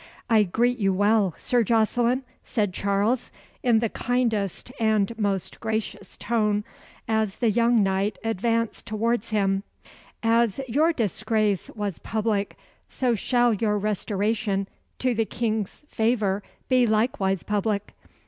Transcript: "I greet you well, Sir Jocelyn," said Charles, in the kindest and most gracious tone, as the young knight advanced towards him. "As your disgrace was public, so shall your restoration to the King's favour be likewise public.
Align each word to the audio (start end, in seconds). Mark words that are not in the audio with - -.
"I 0.31 0.41
greet 0.41 0.79
you 0.79 0.91
well, 0.95 1.35
Sir 1.37 1.61
Jocelyn," 1.63 2.23
said 2.43 2.73
Charles, 2.73 3.29
in 3.61 3.77
the 3.81 3.89
kindest 3.89 4.71
and 4.79 5.15
most 5.19 5.59
gracious 5.59 6.17
tone, 6.17 6.63
as 7.07 7.35
the 7.35 7.51
young 7.51 7.83
knight 7.83 8.17
advanced 8.23 8.87
towards 8.87 9.29
him. 9.29 9.61
"As 10.23 10.59
your 10.67 10.91
disgrace 10.91 11.69
was 11.75 11.99
public, 11.99 12.57
so 12.89 13.13
shall 13.13 13.53
your 13.53 13.77
restoration 13.77 14.67
to 14.97 15.13
the 15.13 15.23
King's 15.25 15.85
favour 15.87 16.41
be 16.67 16.87
likewise 16.87 17.43
public. 17.43 17.93